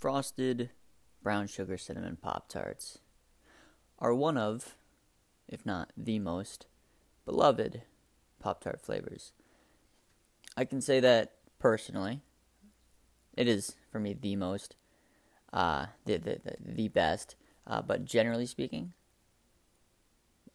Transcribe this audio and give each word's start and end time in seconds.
frosted 0.00 0.70
brown 1.22 1.46
sugar 1.46 1.76
cinnamon 1.76 2.16
Pop 2.16 2.48
Tarts 2.48 2.98
are 3.98 4.14
one 4.14 4.38
of, 4.38 4.76
if 5.46 5.66
not 5.66 5.92
the 5.94 6.18
most, 6.18 6.66
beloved 7.26 7.82
Pop 8.40 8.62
Tart 8.62 8.80
flavors. 8.80 9.32
I 10.56 10.64
can 10.64 10.80
say 10.80 11.00
that 11.00 11.34
personally. 11.58 12.22
It 13.36 13.46
is, 13.46 13.76
for 13.92 14.00
me, 14.00 14.14
the 14.18 14.36
most, 14.36 14.74
uh, 15.52 15.86
the, 16.06 16.16
the, 16.16 16.40
the, 16.42 16.56
the 16.60 16.88
best. 16.88 17.36
Uh, 17.66 17.82
but 17.82 18.06
generally 18.06 18.46
speaking, 18.46 18.94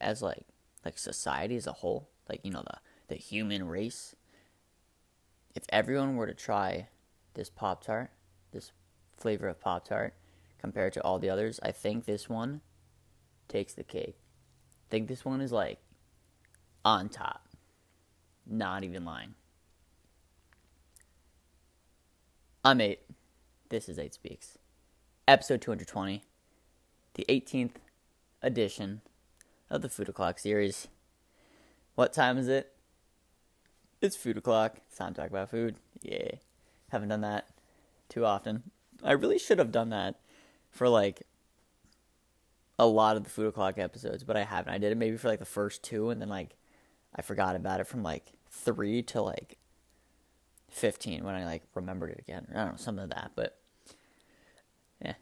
as 0.01 0.21
like 0.21 0.45
like 0.83 0.97
society 0.97 1.55
as 1.55 1.67
a 1.67 1.71
whole, 1.71 2.09
like 2.27 2.41
you 2.43 2.51
know 2.51 2.63
the 2.65 2.77
the 3.07 3.15
human 3.15 3.67
race, 3.67 4.15
if 5.55 5.63
everyone 5.69 6.15
were 6.15 6.27
to 6.27 6.33
try 6.33 6.87
this 7.35 7.49
Pop 7.49 7.83
Tart, 7.83 8.11
flavor 9.17 9.47
of 9.47 9.59
Pop 9.59 9.87
Tart, 9.87 10.13
compared 10.59 10.93
to 10.93 11.03
all 11.03 11.19
the 11.19 11.29
others, 11.29 11.59
I 11.61 11.71
think 11.71 12.05
this 12.05 12.29
one 12.29 12.61
takes 13.47 13.73
the 13.73 13.83
cake. 13.83 14.17
I 14.19 14.89
think 14.89 15.07
this 15.07 15.25
one 15.25 15.41
is 15.41 15.51
like 15.51 15.79
on 16.83 17.09
top. 17.09 17.47
Not 18.45 18.83
even 18.83 19.05
lying. 19.05 19.35
I'm 22.63 22.81
8. 22.81 22.99
This 23.69 23.89
is 23.89 23.99
8 23.99 24.13
Speaks. 24.13 24.57
Episode 25.27 25.61
220. 25.61 26.23
The 27.15 27.25
18th 27.29 27.75
edition 28.41 29.01
of 29.69 29.81
the 29.81 29.89
Food 29.89 30.09
O'Clock 30.09 30.39
series. 30.39 30.87
What 31.95 32.13
time 32.13 32.37
is 32.37 32.47
it? 32.47 32.73
It's 34.01 34.15
food 34.15 34.37
o'clock. 34.37 34.77
It's 34.87 34.97
time 34.97 35.13
to 35.13 35.21
talk 35.21 35.29
about 35.29 35.49
food. 35.49 35.77
Yeah. 36.01 36.31
Haven't 36.89 37.09
done 37.09 37.21
that 37.21 37.47
too 38.09 38.25
often. 38.25 38.71
I 39.03 39.11
really 39.11 39.37
should 39.37 39.59
have 39.59 39.71
done 39.71 39.89
that 39.89 40.19
for 40.71 40.89
like 40.89 41.23
a 42.77 42.85
lot 42.85 43.15
of 43.15 43.23
the 43.23 43.29
food 43.29 43.47
o'clock 43.47 43.77
episodes, 43.77 44.23
but 44.23 44.35
I 44.35 44.43
haven't. 44.43 44.73
I 44.73 44.77
did 44.77 44.91
it 44.91 44.97
maybe 44.97 45.17
for 45.17 45.27
like 45.27 45.39
the 45.39 45.45
first 45.45 45.83
two, 45.83 46.09
and 46.09 46.21
then 46.21 46.29
like 46.29 46.57
I 47.15 47.21
forgot 47.21 47.55
about 47.55 47.79
it 47.79 47.87
from 47.87 48.03
like 48.03 48.33
three 48.49 49.01
to 49.03 49.21
like 49.21 49.57
fifteen 50.69 51.23
when 51.23 51.35
I 51.35 51.45
like 51.45 51.63
remembered 51.73 52.11
it 52.11 52.19
again. 52.19 52.47
I 52.51 52.57
don't 52.57 52.71
know, 52.71 52.77
something 52.77 53.07
like 53.07 53.15
that. 53.15 53.31
But 53.35 53.57
yeah, 55.03 55.13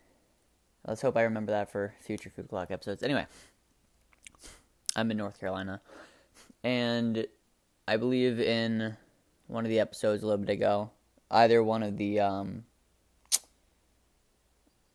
let's 0.88 1.02
hope 1.02 1.16
I 1.16 1.24
remember 1.24 1.52
that 1.52 1.72
for 1.72 1.94
future 2.00 2.30
food 2.30 2.46
o'clock 2.46 2.72
episodes. 2.72 3.04
Anyway, 3.04 3.28
I'm 4.96 5.12
in 5.12 5.18
North 5.18 5.40
Carolina, 5.40 5.82
and 6.64 7.28
I 7.88 7.98
believe 7.98 8.40
in 8.40 8.98
one 9.48 9.66
of 9.66 9.70
the 9.70 9.80
episodes 9.80 10.24
a 10.24 10.26
little 10.26 10.44
bit 10.44 10.54
ago, 10.54 10.90
either 11.30 11.64
one 11.64 11.84
of 11.84 11.98
the 11.98 12.20
um, 12.20 12.64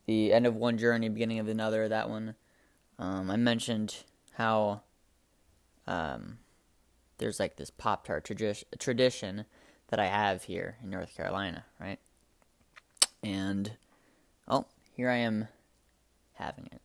the 0.09 0.33
end 0.33 0.47
of 0.47 0.57
one 0.57 0.79
journey, 0.79 1.11
beginning 1.11 1.39
of 1.39 1.49
another. 1.49 1.87
That 1.87 2.09
one, 2.09 2.35
um, 2.99 3.31
I 3.31 3.37
mentioned 3.37 4.05
how 4.33 4.81
um, 5.87 6.39
there's 7.19 7.39
like 7.39 7.57
this 7.57 7.71
Pop 7.71 8.07
Tart 8.07 8.25
tradi- 8.25 8.65
tradition 8.79 9.45
that 9.89 10.01
I 10.01 10.07
have 10.07 10.45
here 10.45 10.79
in 10.83 10.89
North 10.89 11.15
Carolina, 11.15 11.67
right? 11.79 11.99
And 13.23 13.73
oh, 14.49 14.65
here 14.97 15.11
I 15.11 15.17
am 15.17 15.49
having 16.35 16.71
it. 16.73 16.81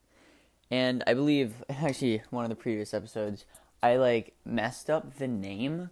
And 0.70 1.02
I 1.08 1.14
believe 1.14 1.64
actually 1.70 2.24
one 2.30 2.44
of 2.44 2.50
the 2.50 2.56
previous 2.56 2.94
episodes 2.94 3.46
I 3.82 3.96
like 3.96 4.34
messed 4.44 4.90
up 4.90 5.16
the 5.18 5.30
name 5.30 5.92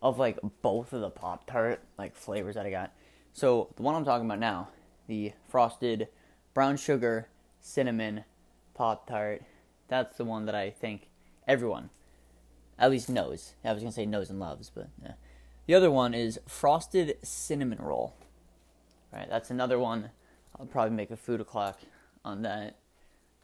of 0.00 0.20
like 0.20 0.38
both 0.62 0.92
of 0.92 1.00
the 1.00 1.10
Pop 1.10 1.48
Tart 1.48 1.82
like 1.98 2.14
flavors 2.14 2.54
that 2.54 2.64
I 2.64 2.70
got. 2.70 2.92
So 3.32 3.70
the 3.74 3.82
one 3.82 3.96
I'm 3.96 4.04
talking 4.04 4.26
about 4.26 4.38
now, 4.38 4.68
the 5.08 5.32
frosted 5.48 6.06
brown 6.54 6.76
sugar 6.76 7.28
cinnamon 7.60 8.24
Pop 8.74 9.06
Tart, 9.06 9.42
that's 9.88 10.16
the 10.16 10.24
one 10.24 10.46
that 10.46 10.54
I 10.54 10.70
think 10.70 11.08
everyone 11.46 11.90
at 12.78 12.90
least 12.90 13.10
knows. 13.10 13.54
I 13.64 13.72
was 13.72 13.82
gonna 13.82 13.92
say 13.92 14.06
knows 14.06 14.30
and 14.30 14.40
loves, 14.40 14.70
but 14.70 14.88
yeah. 15.02 15.12
The 15.66 15.74
other 15.74 15.90
one 15.90 16.14
is 16.14 16.40
frosted 16.46 17.16
cinnamon 17.22 17.78
roll. 17.80 18.14
Right, 19.12 19.28
that's 19.28 19.50
another 19.50 19.78
one. 19.78 20.10
I'll 20.58 20.66
probably 20.66 20.96
make 20.96 21.10
a 21.10 21.16
food 21.16 21.40
o'clock 21.40 21.78
on 22.24 22.42
that 22.42 22.76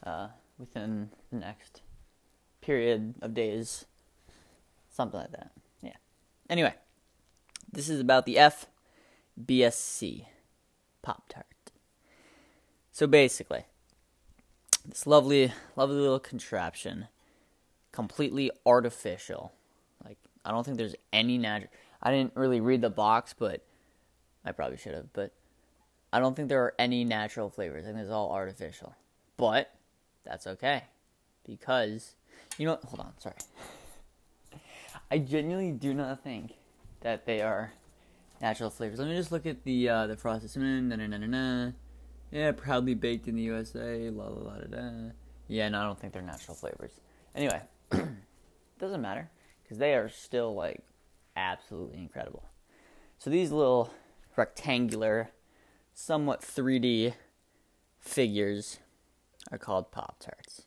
uh, 0.05 0.29
within 0.59 1.11
the 1.31 1.39
next 1.39 1.83
period 2.61 3.15
of 3.21 3.35
days, 3.35 3.85
something 4.91 5.21
like 5.21 5.33
that. 5.33 5.51
Yeah. 5.83 5.97
Anyway, 6.49 6.75
this 7.71 7.89
is 7.89 8.01
about 8.01 8.27
the 8.27 8.37
FBSC 9.39 10.27
Pop 11.03 11.29
Tart. 11.29 11.47
So 12.97 13.07
basically, 13.07 13.65
this 14.89 15.07
lovely, 15.07 15.53
lovely 15.77 15.97
little 15.97 16.19
contraption, 16.19 17.09
completely 17.93 18.51
artificial. 18.65 19.53
Like 20.03 20.17
I 20.47 20.51
don't 20.51 20.65
think 20.65 20.79
there's 20.79 20.95
any 21.13 21.37
natural. 21.37 21.71
I 22.03 22.11
didn't 22.11 22.35
really 22.35 22.63
read 22.63 22.81
the 22.81 22.89
box, 22.89 23.35
but 23.39 23.63
I 24.47 24.53
probably 24.53 24.79
should 24.79 24.95
have. 24.95 25.13
But 25.13 25.35
I 26.11 26.21
don't 26.21 26.35
think 26.35 26.49
there 26.49 26.63
are 26.63 26.73
any 26.79 27.05
natural 27.05 27.51
flavors. 27.51 27.85
I 27.85 27.89
think 27.89 27.99
it's 27.99 28.11
all 28.11 28.33
artificial. 28.33 28.95
But 29.37 29.75
that's 30.25 30.47
okay 30.47 30.85
because 31.47 32.15
you 32.57 32.65
know 32.65 32.73
what? 32.73 32.85
Hold 32.85 33.01
on, 33.01 33.13
sorry. 33.19 33.37
I 35.11 35.19
genuinely 35.19 35.73
do 35.73 35.93
not 35.93 36.23
think 36.23 36.55
that 37.03 37.27
they 37.27 37.43
are 37.43 37.75
natural 38.41 38.71
flavors. 38.71 39.01
Let 39.01 39.09
me 39.09 39.17
just 39.17 39.33
look 39.33 39.45
at 39.45 39.65
the 39.65 39.87
uh, 39.87 40.07
the 40.07 40.17
frosted 40.17 40.57
na, 40.57 40.97
na, 40.97 41.07
na, 41.19 41.73
Yeah, 42.31 42.53
proudly 42.53 42.95
baked 42.95 43.29
in 43.29 43.37
the 43.37 43.43
USA. 43.43 44.11
La 44.11 44.25
la 44.25 44.51
la 44.51 44.59
da 44.59 44.67
da. 44.67 44.91
Yeah, 45.49 45.69
no, 45.69 45.81
I 45.81 45.85
don't 45.85 45.99
think 45.99 46.13
they're 46.13 46.23
natural 46.23 46.57
flavors. 46.57 46.93
Anyway, 47.35 47.61
doesn't 48.79 49.01
matter 49.01 49.31
because 49.63 49.79
they 49.79 49.95
are 49.95 50.09
still 50.09 50.55
like 50.55 50.83
absolutely 51.37 51.99
incredible. 51.99 52.45
So 53.19 53.31
these 53.31 53.53
little 53.53 53.93
rectangular, 54.37 55.31
somewhat 55.95 56.43
3D 56.43 57.15
figures 57.99 58.79
are 59.51 59.59
called 59.59 59.91
Pop 59.91 60.17
Tarts, 60.21 60.63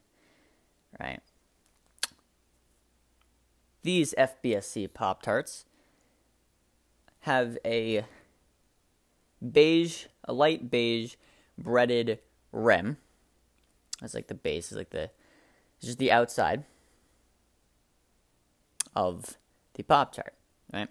right? 0.99 1.19
These 3.83 4.13
FBSC 4.17 4.93
Pop 4.93 5.21
Tarts 5.21 5.65
have 7.21 7.57
a 7.65 8.05
beige, 9.51 10.05
a 10.25 10.33
light 10.33 10.69
beige 10.69 11.15
breaded 11.59 12.19
rim. 12.51 12.97
That's 14.01 14.13
like 14.13 14.27
the 14.27 14.35
base, 14.35 14.71
is 14.71 14.77
like 14.77 14.91
the, 14.91 15.09
it's 15.77 15.87
just 15.87 15.99
the 15.99 16.11
outside 16.11 16.63
of 18.95 19.37
the 19.73 19.83
Pop 19.83 20.13
Tart, 20.13 20.33
right? 20.73 20.87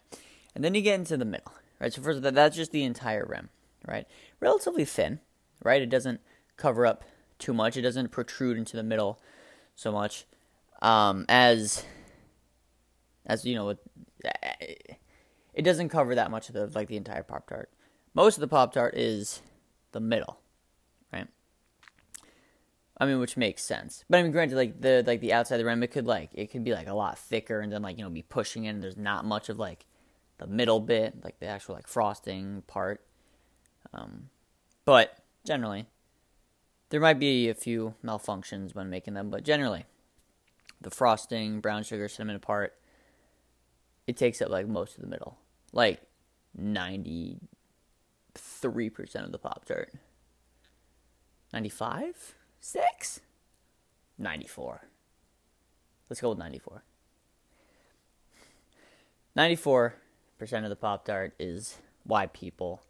And 0.55 0.63
then 0.63 0.75
you 0.75 0.83
get 0.83 0.99
into 0.99 1.17
the 1.17 1.25
middle, 1.25 1.53
right? 1.81 1.93
So 1.93 2.03
first, 2.03 2.23
that's 2.23 2.57
just 2.57 2.73
the 2.73 2.85
entire 2.85 3.25
rim, 3.25 3.49
right? 3.87 4.07
Relatively 4.41 4.85
thin, 4.85 5.21
right? 5.65 5.83
It 5.83 5.91
doesn't 5.91 6.21
cover 6.57 6.87
up 6.87 7.05
too 7.39 7.55
much. 7.55 7.77
It 7.77 7.83
doesn't 7.83 8.11
protrude 8.11 8.59
into 8.59 8.77
the 8.77 8.83
middle 8.83 9.21
so 9.75 9.93
much 9.93 10.27
um, 10.83 11.25
as 11.29 11.85
as 13.27 13.45
you 13.45 13.55
know, 13.55 13.77
it 15.55 15.63
doesn't 15.63 15.91
cover 15.91 16.15
that 16.15 16.31
much 16.31 16.49
of 16.49 16.55
the 16.55 16.67
like 16.67 16.89
the 16.89 16.97
entire 16.97 17.23
pop 17.23 17.49
tart. 17.49 17.71
Most 18.15 18.37
of 18.37 18.41
the 18.41 18.49
pop 18.49 18.73
tart 18.73 18.95
is 18.97 19.43
the 19.93 20.01
middle, 20.01 20.41
right? 21.13 21.29
I 23.01 23.07
mean, 23.07 23.21
which 23.21 23.37
makes 23.37 23.63
sense. 23.63 24.05
But 24.11 24.19
I 24.19 24.23
mean, 24.23 24.33
granted, 24.33 24.57
like 24.57 24.81
the 24.81 25.05
like 25.07 25.21
the 25.21 25.33
outside 25.33 25.57
of 25.57 25.61
the 25.61 25.65
rim, 25.65 25.83
it 25.83 25.91
could 25.91 26.07
like 26.07 26.31
it 26.35 26.51
could 26.51 26.65
be 26.65 26.73
like 26.73 26.89
a 26.89 26.95
lot 26.95 27.19
thicker, 27.19 27.61
and 27.61 27.73
then 27.73 27.83
like 27.83 27.99
you 27.99 28.05
know 28.05 28.11
be 28.11 28.23
pushing 28.23 28.65
in. 28.65 28.81
There's 28.81 28.97
not 28.97 29.25
much 29.25 29.49
of 29.49 29.59
like 29.59 29.87
the 30.39 30.47
middle 30.47 30.81
bit, 30.81 31.23
like 31.25 31.39
the 31.39 31.47
actual 31.47 31.75
like 31.75 31.87
frosting 31.87 32.63
part. 32.67 33.05
Um, 33.93 34.31
but 34.85 35.19
generally, 35.47 35.87
there 36.91 37.01
might 37.01 37.19
be 37.19 37.49
a 37.49 37.55
few 37.55 37.95
malfunctions 38.05 38.75
when 38.75 38.91
making 38.91 39.15
them, 39.15 39.31
but 39.31 39.45
generally, 39.45 39.87
the 40.81 40.91
frosting, 40.91 41.61
brown 41.61 41.85
sugar, 41.85 42.09
cinnamon 42.09 42.41
part 42.41 42.75
it 44.09 44.17
takes 44.17 44.43
up 44.43 44.49
like 44.49 44.67
most 44.67 44.97
of 44.97 45.03
the 45.03 45.07
middle. 45.07 45.39
Like 45.73 46.01
93% 46.59 47.39
of 49.17 49.33
the 49.33 49.39
Pop 49.39 49.67
Tart. 49.67 49.93
95? 51.53 52.35
6? 52.61 53.21
94. 54.19 54.83
Let's 56.09 56.21
go 56.21 56.31
with 56.31 56.39
94. 56.39 56.83
94% 59.37 59.93
of 60.65 60.69
the 60.69 60.77
Pop 60.77 61.05
Tart 61.05 61.35
is 61.39 61.79
why 62.05 62.27
people 62.27 62.83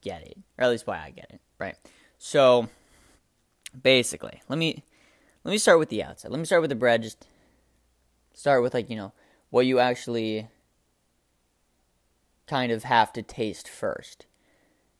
get 0.00 0.22
it, 0.22 0.38
or 0.56 0.64
at 0.64 0.70
least 0.70 0.86
why 0.86 0.98
I 0.98 1.10
get 1.10 1.30
it, 1.30 1.40
right? 1.58 1.76
So 2.18 2.68
basically, 3.80 4.42
let 4.48 4.58
me 4.58 4.84
let 5.44 5.52
me 5.52 5.58
start 5.58 5.78
with 5.78 5.88
the 5.88 6.02
outside. 6.02 6.30
Let 6.30 6.38
me 6.38 6.44
start 6.44 6.62
with 6.62 6.70
the 6.70 6.76
bread. 6.76 7.02
Just 7.02 7.26
start 8.34 8.62
with 8.62 8.74
like 8.74 8.90
you 8.90 8.96
know 8.96 9.12
what 9.50 9.66
you 9.66 9.78
actually 9.78 10.48
kind 12.46 12.70
of 12.70 12.84
have 12.84 13.12
to 13.14 13.22
taste 13.22 13.68
first, 13.68 14.26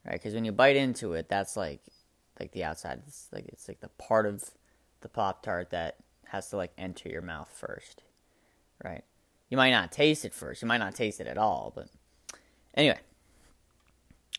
right? 0.05 0.15
Because 0.15 0.35
when 0.35 0.45
you 0.45 0.53
bite 0.53 0.77
into 0.77 1.13
it, 1.13 1.29
that's 1.29 1.57
like 1.57 1.81
like 2.41 2.53
the 2.53 2.65
outside. 2.65 3.03
It's 3.07 3.29
like 3.33 3.47
it's 3.49 3.69
like 3.69 3.81
the 3.81 3.89
part 3.89 4.27
of 4.27 4.51
the 5.01 5.09
pop 5.09 5.43
tart 5.43 5.71
that 5.71 5.97
has 6.27 6.49
to 6.51 6.57
like 6.57 6.73
enter 6.77 7.09
your 7.09 7.23
mouth 7.23 7.51
first, 7.53 8.03
right? 8.85 9.05
You 9.49 9.57
might 9.57 9.71
not 9.71 9.93
taste 9.93 10.25
it 10.25 10.35
first. 10.35 10.63
You 10.63 10.69
might 10.69 10.79
not 10.79 10.95
taste 10.95 11.21
it 11.21 11.27
at 11.27 11.39
all, 11.39 11.73
but 11.75 11.89
anyway, 12.75 12.99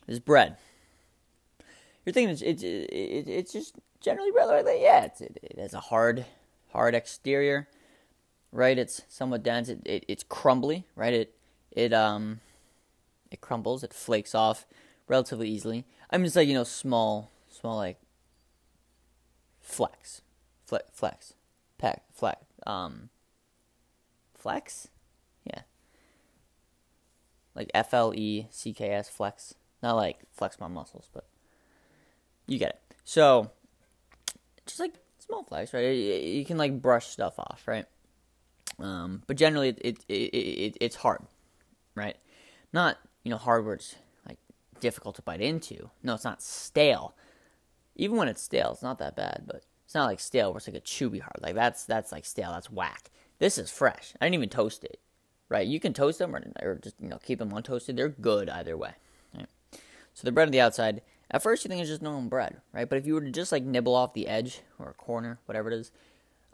this 0.05 0.19
bread. 0.19 0.57
You're 2.05 2.13
thinking 2.13 2.31
it's 2.31 2.41
it's 2.41 2.63
it, 2.63 3.27
it's 3.27 3.53
just 3.53 3.75
generally 4.01 4.31
bread 4.31 4.47
like. 4.65 4.79
Yeah, 4.79 5.05
it's, 5.05 5.21
it, 5.21 5.39
it 5.41 5.59
has 5.59 5.73
a 5.73 5.79
hard 5.79 6.25
hard 6.71 6.95
exterior, 6.95 7.67
right? 8.51 8.77
It's 8.77 9.01
somewhat 9.07 9.43
dense. 9.43 9.69
It, 9.69 9.81
it 9.85 10.05
it's 10.07 10.23
crumbly, 10.23 10.85
right? 10.95 11.13
It 11.13 11.35
it 11.71 11.93
um 11.93 12.39
it 13.31 13.41
crumbles. 13.41 13.83
It 13.83 13.93
flakes 13.93 14.33
off 14.33 14.65
relatively 15.07 15.49
easily. 15.49 15.85
I'm 16.11 16.23
just 16.23 16.35
like 16.35 16.47
you 16.47 16.53
know 16.53 16.63
small 16.63 17.31
small 17.59 17.77
like 17.77 17.97
flex, 19.59 20.21
flex, 20.65 20.85
flex, 20.93 21.33
peck, 21.77 22.03
flex, 22.13 22.37
um, 22.65 23.09
flex, 24.33 24.87
yeah, 25.43 25.61
like 27.55 27.69
F 27.73 27.93
L 27.93 28.13
E 28.15 28.47
C 28.51 28.73
K 28.73 28.89
S 28.89 29.09
flex, 29.09 29.55
not 29.83 29.95
like 29.95 30.19
flex 30.31 30.59
my 30.59 30.67
muscles, 30.67 31.09
but 31.13 31.25
you 32.47 32.57
get 32.57 32.69
it. 32.69 32.81
So, 33.03 33.51
just 34.65 34.79
like 34.79 34.93
small 35.19 35.43
flex, 35.43 35.73
right? 35.73 35.89
You 35.89 36.45
can 36.45 36.57
like 36.57 36.81
brush 36.81 37.07
stuff 37.07 37.37
off, 37.37 37.63
right? 37.67 37.85
Um, 38.79 39.23
but 39.27 39.37
generally, 39.37 39.69
it, 39.69 39.79
it, 39.81 39.97
it, 40.07 40.13
it 40.13 40.77
it's 40.79 40.95
hard, 40.95 41.21
right? 41.95 42.15
Not 42.71 42.97
you 43.23 43.31
know 43.31 43.37
hard 43.37 43.65
words 43.65 43.95
like 44.27 44.37
difficult 44.79 45.15
to 45.17 45.21
bite 45.21 45.41
into. 45.41 45.89
No, 46.03 46.15
it's 46.15 46.23
not 46.23 46.41
stale. 46.41 47.13
Even 47.99 48.17
when 48.17 48.27
it's 48.29 48.41
stale, 48.41 48.71
it's 48.71 48.81
not 48.81 48.97
that 48.99 49.15
bad, 49.15 49.43
but 49.45 49.63
it's 49.85 49.93
not 49.93 50.05
like 50.05 50.19
stale 50.19 50.51
where 50.51 50.57
it's 50.57 50.67
like 50.67 50.77
a 50.77 50.81
chewy 50.81 51.19
hard. 51.19 51.39
Like 51.41 51.55
that's 51.55 51.85
that's 51.85 52.11
like 52.11 52.25
stale. 52.25 52.51
That's 52.51 52.71
whack. 52.71 53.11
This 53.39 53.57
is 53.57 53.69
fresh. 53.69 54.13
I 54.19 54.25
didn't 54.25 54.35
even 54.35 54.49
toast 54.49 54.83
it. 54.83 54.99
Right? 55.49 55.67
You 55.67 55.79
can 55.79 55.93
toast 55.93 56.19
them 56.19 56.35
or, 56.35 56.43
or 56.61 56.75
just 56.75 56.95
you 57.01 57.09
know 57.09 57.17
keep 57.17 57.39
them 57.39 57.51
untoasted. 57.51 57.95
They're 57.95 58.09
good 58.09 58.49
either 58.49 58.77
way. 58.77 58.91
Right? 59.35 59.47
So 60.13 60.25
the 60.25 60.31
bread 60.31 60.47
on 60.47 60.51
the 60.51 60.61
outside. 60.61 61.01
At 61.31 61.43
first, 61.43 61.63
you 61.63 61.69
think 61.69 61.81
it's 61.81 61.89
just 61.89 62.01
normal 62.01 62.29
bread, 62.29 62.57
right? 62.73 62.89
But 62.89 62.97
if 62.97 63.05
you 63.05 63.13
were 63.13 63.21
to 63.21 63.29
just 63.29 63.51
like 63.51 63.63
nibble 63.63 63.93
off 63.93 64.13
the 64.15 64.27
edge 64.27 64.61
or 64.79 64.89
a 64.89 64.93
corner, 64.93 65.37
whatever 65.45 65.69
it 65.69 65.75
is, 65.75 65.91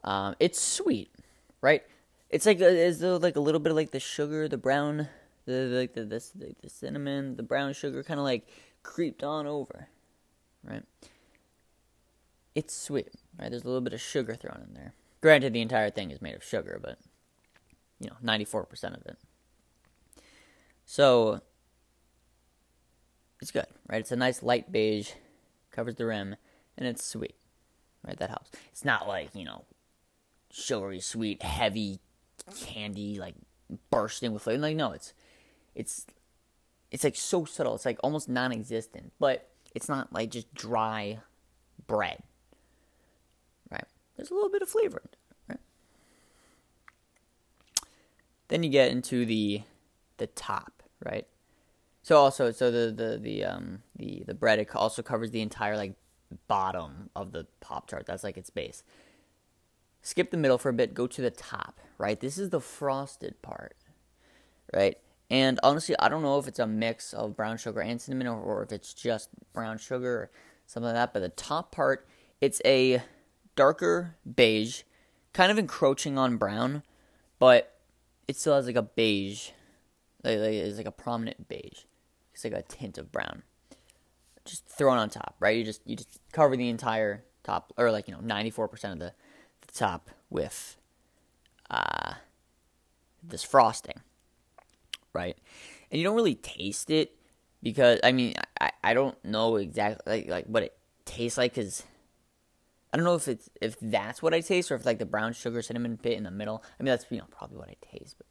um, 0.04 0.36
it's 0.40 0.60
sweet, 0.60 1.10
right? 1.62 1.82
It's 2.30 2.46
like 2.46 2.60
as 2.60 3.00
though 3.00 3.16
like 3.16 3.38
a 3.38 3.40
little 3.40 3.60
bit 3.60 3.70
of 3.70 3.78
like 3.78 3.92
the 3.92 4.02
sugar, 4.02 4.50
the 4.50 4.58
brown, 4.58 5.08
the 5.46 5.54
like 5.80 5.94
the, 5.94 6.04
the, 6.04 6.24
the, 6.36 6.56
the 6.62 6.70
cinnamon, 6.70 7.38
the 7.38 7.44
brown 7.44 7.74
sugar, 7.74 8.04
kind 8.04 8.20
of 8.20 8.26
like 8.26 8.48
creeped 8.84 9.24
on 9.24 9.48
over, 9.48 9.88
right? 10.64 10.84
It's 12.56 12.74
sweet, 12.76 13.10
right? 13.38 13.50
There's 13.50 13.64
a 13.64 13.68
little 13.68 13.82
bit 13.82 13.94
of 13.94 14.02
sugar 14.02 14.34
thrown 14.34 14.64
in 14.68 14.74
there. 14.74 14.94
Granted, 15.22 15.54
the 15.54 15.62
entire 15.62 15.90
thing 15.90 16.12
is 16.12 16.22
made 16.22 16.36
of 16.36 16.44
sugar, 16.44 16.80
but 16.82 16.98
you 18.00 18.10
know, 18.10 18.16
94% 18.24 18.96
of 18.96 19.06
it. 19.06 19.18
So 20.86 21.42
it's 23.42 23.52
good, 23.52 23.66
right? 23.90 24.00
It's 24.00 24.12
a 24.12 24.16
nice 24.16 24.42
light 24.42 24.72
beige, 24.72 25.12
covers 25.72 25.96
the 25.96 26.06
rim, 26.06 26.36
and 26.78 26.88
it's 26.88 27.04
sweet, 27.04 27.36
right? 28.08 28.18
That 28.18 28.30
helps. 28.30 28.52
It's 28.72 28.86
not 28.86 29.08
like 29.08 29.36
you 29.36 29.44
know, 29.44 29.66
sugary, 30.52 31.02
sweet, 31.02 31.44
heavy 31.44 32.00
candy, 32.56 33.20
like 33.20 33.36
bursting 33.90 34.32
with 34.32 34.44
flavor. 34.44 34.62
Like 34.62 34.78
no, 34.78 34.92
it's 34.92 35.14
it's 35.74 36.06
it's 36.92 37.04
like 37.04 37.16
so 37.16 37.44
subtle. 37.44 37.76
It's 37.76 37.86
like 37.86 38.00
almost 38.04 38.30
non-existent, 38.30 39.12
but 39.20 39.50
it's 39.74 39.90
not 39.90 40.14
like 40.14 40.32
just 40.32 40.54
dry 40.54 41.20
bread? 41.88 42.24
There's 44.16 44.32
a 44.32 44.34
little 44.34 44.50
bit 44.50 44.62
of 44.62 44.70
flavor 44.70 45.02
in 45.04 45.10
right? 45.50 45.60
Then 48.48 48.64
you 48.64 48.70
get 48.70 48.92
into 48.92 49.26
the 49.26 49.64
the 50.18 50.28
top, 50.28 50.84
right? 51.04 51.28
So 52.04 52.18
also, 52.18 52.52
so 52.52 52.72
the 52.72 52.92
the 52.92 53.18
the 53.18 53.46
um 53.46 53.80
the 53.96 54.24
the 54.26 54.34
bread 54.34 54.60
it 54.60 54.76
also 54.76 55.02
covers 55.02 55.32
the 55.32 55.42
entire 55.42 55.76
like 55.76 55.96
bottom 56.48 57.10
of 57.16 57.32
the 57.32 57.48
pop 57.60 57.88
tart. 57.88 58.06
That's 58.06 58.24
like 58.24 58.38
its 58.38 58.50
base. 58.50 58.84
Skip 60.02 60.30
the 60.30 60.38
middle 60.38 60.58
for 60.58 60.70
a 60.70 60.74
bit. 60.74 60.94
Go 60.94 61.08
to 61.08 61.22
the 61.22 61.32
top. 61.32 61.80
Right. 61.98 62.20
This 62.20 62.38
is 62.38 62.50
the 62.50 62.62
frosted 62.62 63.42
part. 63.42 63.76
Right. 64.74 64.98
And 65.30 65.60
honestly, 65.64 65.96
I 65.98 66.10
don't 66.10 66.22
know 66.22 66.38
if 66.38 66.48
it's 66.48 66.60
a 66.60 66.68
mix 66.68 67.14
of 67.14 67.36
brown 67.36 67.58
sugar 67.58 67.82
and 67.82 68.00
cinnamon, 68.00 68.28
or, 68.28 68.40
or 68.40 68.64
if 68.64 68.72
it's 68.72 68.94
just 68.94 69.30
brown 69.54 69.80
sugar 69.80 70.12
or 70.12 70.32
something 70.68 70.88
like 70.88 70.96
that. 70.96 71.14
But 71.14 71.22
the 71.22 71.30
top 71.30 71.72
part, 71.72 72.08
it's 72.42 72.62
a 72.64 73.02
darker 73.56 74.16
beige, 74.36 74.84
kind 75.34 75.52
of 75.52 75.58
encroaching 75.58 76.18
on 76.18 76.38
brown, 76.38 76.84
but 77.40 77.78
it 78.28 78.36
still 78.36 78.56
has 78.56 78.66
like 78.66 78.76
a 78.76 78.82
beige, 78.82 79.50
like, 80.24 80.40
like 80.40 80.54
it's 80.54 80.78
like 80.78 80.86
a 80.86 80.92
prominent 80.92 81.48
beige. 81.48 81.84
It's 82.34 82.44
like 82.44 82.54
a 82.54 82.62
tint 82.62 82.98
of 82.98 83.12
brown. 83.12 83.44
Just 84.44 84.68
thrown 84.68 84.98
on 84.98 85.10
top, 85.10 85.36
right? 85.40 85.58
You 85.58 85.64
just 85.64 85.82
you 85.86 85.96
just 85.96 86.20
cover 86.32 86.56
the 86.56 86.70
entire 86.70 87.24
top, 87.44 87.74
or 87.78 87.92
like 87.92 88.08
you 88.08 88.14
know, 88.14 88.20
ninety 88.22 88.52
four 88.52 88.68
percent 88.68 88.94
of 88.94 89.00
the, 89.00 89.14
the 89.66 89.74
top 89.74 90.10
with 90.30 90.78
uh, 91.70 92.14
this 93.24 93.44
frosting, 93.44 94.02
right? 95.14 95.38
And 95.92 96.00
you 96.00 96.06
don't 96.06 96.16
really 96.16 96.36
taste 96.36 96.90
it 96.90 97.16
because 97.64 98.00
I 98.04 98.12
mean 98.12 98.36
I, 98.60 98.72
I 98.84 98.94
don't 98.94 99.24
know 99.26 99.56
exactly 99.56 100.04
like, 100.06 100.30
like 100.30 100.46
what 100.46 100.64
it 100.64 100.78
tastes 101.06 101.38
like 101.38 101.54
because 101.56 101.84
I 102.96 102.98
don't 102.98 103.04
know 103.04 103.16
if 103.16 103.28
it's 103.28 103.50
if 103.60 103.76
that's 103.82 104.22
what 104.22 104.34
I 104.34 104.40
taste 104.40 104.72
or 104.72 104.76
if 104.76 104.86
like 104.86 105.00
the 105.00 105.06
brown 105.06 105.34
sugar 105.34 105.62
cinnamon 105.62 106.00
bit 106.02 106.18
in 106.18 106.24
the 106.24 106.32
middle. 106.32 106.64
I 106.80 106.84
mean 106.84 106.92
that's 106.92 107.06
you 107.10 107.18
know 107.18 107.26
probably 107.30 107.58
what 107.58 107.68
I 107.68 107.76
taste, 107.92 108.16
but 108.18 108.26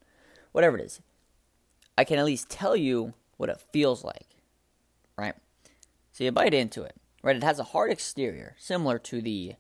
whatever 0.52 0.78
it 0.78 0.86
is, 0.86 1.02
I 1.98 2.04
can 2.04 2.18
at 2.18 2.24
least 2.24 2.48
tell 2.48 2.74
you 2.74 3.12
what 3.36 3.50
it 3.50 3.60
feels 3.74 4.02
like, 4.02 4.36
right? 5.18 5.34
So 6.12 6.24
you 6.24 6.32
bite 6.32 6.54
into 6.54 6.82
it, 6.82 6.96
right? 7.22 7.36
It 7.36 7.42
has 7.42 7.58
a 7.58 7.64
hard 7.64 7.92
exterior, 7.92 8.56
similar 8.58 8.98
to 9.00 9.20
the 9.20 9.56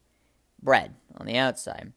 bread 0.62 0.94
on 1.18 1.26
the 1.26 1.36
outside. 1.36 1.92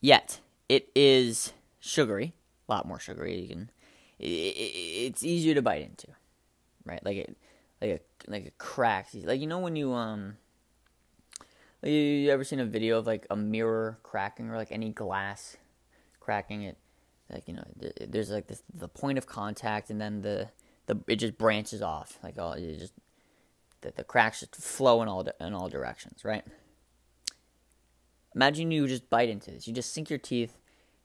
Yet 0.00 0.40
it 0.68 0.88
is 0.96 1.52
sugary, 1.78 2.34
a 2.68 2.72
lot 2.72 2.88
more 2.88 2.98
sugary. 2.98 3.38
You 3.38 3.48
can, 3.50 3.70
it, 4.18 4.26
it, 4.26 4.74
it's 5.06 5.22
easier 5.22 5.54
to 5.54 5.62
bite 5.62 5.82
into, 5.82 6.08
right? 6.84 7.04
Like 7.04 7.18
it, 7.18 7.36
like 7.80 7.90
a 7.90 8.00
like 8.28 8.46
a 8.46 8.52
crack, 8.58 9.10
Like 9.14 9.40
you 9.40 9.46
know 9.46 9.60
when 9.60 9.76
you 9.76 9.92
um, 9.92 10.38
you, 11.86 12.00
you 12.00 12.30
ever 12.30 12.44
seen 12.44 12.60
a 12.60 12.64
video 12.64 12.98
of 12.98 13.06
like 13.06 13.26
a 13.30 13.36
mirror 13.36 13.98
cracking 14.02 14.50
or 14.50 14.56
like 14.56 14.72
any 14.72 14.90
glass 14.90 15.56
cracking? 16.20 16.62
It 16.62 16.78
like 17.30 17.48
you 17.48 17.54
know 17.54 17.64
there's 18.00 18.30
like 18.30 18.46
this 18.46 18.62
the 18.72 18.88
point 18.88 19.18
of 19.18 19.26
contact 19.26 19.90
and 19.90 20.00
then 20.00 20.22
the 20.22 20.50
the 20.86 21.00
it 21.06 21.16
just 21.16 21.38
branches 21.38 21.82
off. 21.82 22.18
Like 22.22 22.38
all 22.38 22.52
it 22.52 22.78
just 22.78 22.94
the, 23.80 23.92
the 23.92 24.04
cracks 24.04 24.40
just 24.40 24.56
flow 24.56 25.02
in 25.02 25.08
all 25.08 25.26
in 25.40 25.54
all 25.54 25.68
directions 25.68 26.24
right? 26.24 26.44
Imagine 28.34 28.70
you 28.70 28.86
just 28.86 29.08
bite 29.08 29.28
into 29.28 29.50
this. 29.50 29.66
You 29.66 29.72
just 29.72 29.92
sink 29.92 30.10
your 30.10 30.18
teeth 30.18 30.58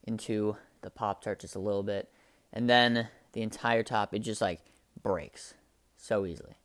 into 0.04 0.58
the 0.82 0.90
pop 0.90 1.22
tart 1.22 1.40
just 1.40 1.56
a 1.56 1.60
little 1.60 1.84
bit 1.84 2.12
and 2.52 2.70
then 2.70 3.08
the 3.34 3.42
entire 3.42 3.84
top 3.84 4.14
it 4.14 4.20
just 4.20 4.42
like 4.42 4.60
breaks 5.02 5.54
so 5.96 6.26
easily 6.26 6.56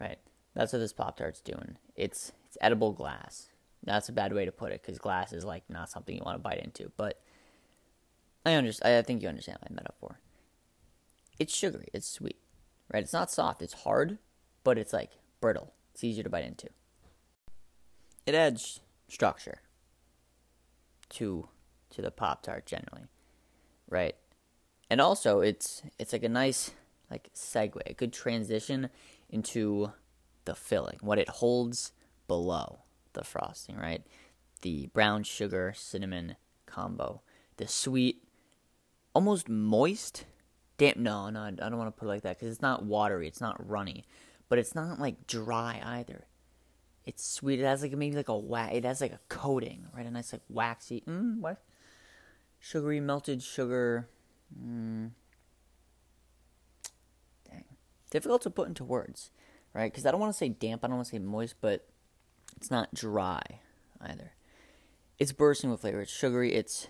right? 0.00 0.18
That's 0.54 0.72
what 0.72 0.78
this 0.78 0.92
pop 0.92 1.16
tart's 1.16 1.40
doing. 1.40 1.76
It's 1.96 2.32
it's 2.54 2.64
edible 2.64 2.92
glass 2.92 3.48
that's 3.82 4.08
a 4.08 4.12
bad 4.12 4.32
way 4.32 4.44
to 4.44 4.52
put 4.52 4.72
it 4.72 4.80
because 4.80 4.98
glass 4.98 5.32
is 5.32 5.44
like 5.44 5.64
not 5.68 5.90
something 5.90 6.16
you 6.16 6.22
want 6.24 6.36
to 6.36 6.42
bite 6.42 6.62
into 6.62 6.90
but 6.96 7.20
I 8.46 8.54
understand. 8.54 8.96
I 8.96 9.02
think 9.02 9.22
you 9.22 9.28
understand 9.28 9.58
my 9.62 9.74
metaphor. 9.74 10.20
It's 11.38 11.54
sugary. 11.54 11.88
It's 11.92 12.06
sweet, 12.06 12.38
right? 12.92 13.02
It's 13.02 13.12
not 13.12 13.30
soft. 13.30 13.62
It's 13.62 13.72
hard, 13.72 14.18
but 14.62 14.78
it's 14.78 14.92
like 14.92 15.12
brittle. 15.40 15.72
It's 15.92 16.04
easier 16.04 16.24
to 16.24 16.30
bite 16.30 16.44
into. 16.44 16.68
It 18.26 18.34
adds 18.34 18.80
structure 19.08 19.60
to 21.10 21.48
to 21.90 22.02
the 22.02 22.10
pop 22.10 22.42
tart 22.42 22.66
generally, 22.66 23.06
right? 23.88 24.16
And 24.90 25.00
also, 25.00 25.40
it's 25.40 25.82
it's 25.98 26.12
like 26.12 26.24
a 26.24 26.28
nice 26.28 26.72
like 27.10 27.30
segue, 27.34 27.80
a 27.86 27.94
good 27.94 28.12
transition 28.12 28.90
into 29.30 29.92
the 30.44 30.54
filling, 30.54 30.98
what 31.00 31.18
it 31.18 31.28
holds 31.28 31.92
below 32.26 32.80
the 33.12 33.24
frosting, 33.24 33.76
right? 33.76 34.02
The 34.62 34.88
brown 34.92 35.22
sugar 35.24 35.72
cinnamon 35.76 36.36
combo, 36.66 37.22
the 37.56 37.66
sweet 37.68 38.22
almost 39.14 39.48
moist. 39.48 40.24
Damn, 40.76 41.02
no, 41.02 41.30
no, 41.30 41.42
I 41.42 41.50
don't 41.50 41.78
want 41.78 41.94
to 41.94 41.98
put 41.98 42.06
it 42.06 42.08
like 42.08 42.22
that 42.22 42.38
because 42.38 42.52
it's 42.52 42.62
not 42.62 42.84
watery, 42.84 43.28
it's 43.28 43.40
not 43.40 43.68
runny, 43.68 44.04
but 44.48 44.58
it's 44.58 44.74
not 44.74 44.98
like 44.98 45.26
dry 45.26 45.80
either. 45.84 46.26
It's 47.04 47.24
sweet. 47.24 47.60
It 47.60 47.64
has 47.64 47.82
like 47.82 47.92
maybe 47.92 48.16
like 48.16 48.28
a 48.28 48.36
wax. 48.36 48.74
It 48.74 48.84
has 48.84 49.00
like 49.00 49.12
a 49.12 49.20
coating, 49.28 49.86
right? 49.94 50.06
A 50.06 50.10
nice 50.10 50.32
like 50.32 50.42
waxy, 50.48 51.02
mm, 51.06 51.40
what? 51.40 51.62
Sugary 52.58 52.98
melted 52.98 53.42
sugar. 53.42 54.08
Mm. 54.58 55.10
Dang, 57.48 57.64
difficult 58.10 58.42
to 58.42 58.50
put 58.50 58.68
into 58.68 58.84
words, 58.84 59.30
right? 59.74 59.92
Because 59.92 60.06
I 60.06 60.10
don't 60.10 60.20
want 60.20 60.32
to 60.32 60.36
say 60.36 60.48
damp, 60.48 60.82
I 60.82 60.88
don't 60.88 60.96
want 60.96 61.06
to 61.08 61.12
say 61.12 61.18
moist, 61.18 61.56
but 61.60 61.86
it's 62.56 62.70
not 62.70 62.94
dry 62.94 63.60
either. 64.00 64.32
It's 65.18 65.32
bursting 65.32 65.70
with 65.70 65.80
flavor. 65.80 66.02
It's 66.02 66.12
sugary. 66.12 66.54
It's 66.54 66.88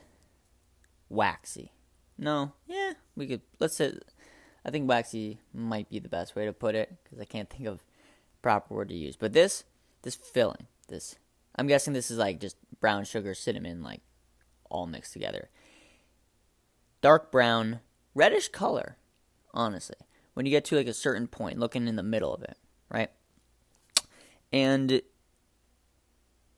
waxy. 1.09 1.73
No, 2.17 2.53
yeah, 2.67 2.93
we 3.17 3.27
could. 3.27 3.43
Let's 3.59 3.77
say, 3.77 3.93
I 4.65 4.71
think 4.71 4.89
waxy 4.89 5.41
might 5.53 5.91
be 5.91 5.99
the 5.99 6.09
best 6.09 6.37
way 6.37 6.45
to 6.45 6.53
put 6.53 6.75
it 6.75 6.97
because 7.03 7.21
I 7.21 7.25
can't 7.25 7.51
think 7.51 7.67
of 7.67 7.85
proper 8.41 8.75
word 8.75 8.89
to 8.91 8.95
use. 8.95 9.17
But 9.17 9.33
this, 9.33 9.65
this 10.03 10.15
filling, 10.15 10.67
this, 10.89 11.17
I'm 11.57 11.67
guessing 11.67 11.93
this 11.93 12.11
is 12.11 12.19
like 12.19 12.41
just 12.41 12.57
brown 12.81 13.05
sugar, 13.05 13.35
cinnamon, 13.35 13.83
like 13.83 14.01
all 14.71 14.87
mixed 14.87 15.13
together. 15.13 15.49
Dark 17.01 17.33
brown, 17.33 17.81
reddish 18.15 18.49
color, 18.49 18.97
honestly. 19.53 19.97
When 20.35 20.47
you 20.47 20.51
get 20.51 20.65
to 20.67 20.77
like 20.77 20.87
a 20.87 20.95
certain 20.95 21.27
point, 21.27 21.59
looking 21.59 21.87
in 21.87 21.97
the 21.97 22.03
middle 22.03 22.35
of 22.35 22.43
it, 22.43 22.57
right? 22.89 23.11
And 24.53 25.03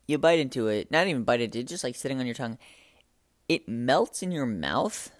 you 0.07 0.17
bite 0.17 0.39
into 0.39 0.67
it, 0.67 0.89
not 0.89 1.07
even 1.07 1.23
bite 1.23 1.41
into 1.41 1.59
it, 1.59 1.67
just 1.67 1.83
like 1.83 1.95
sitting 1.95 2.19
on 2.19 2.25
your 2.25 2.35
tongue. 2.35 2.57
It 3.47 3.67
melts 3.67 4.23
in 4.23 4.31
your 4.31 4.45
mouth. 4.45 5.11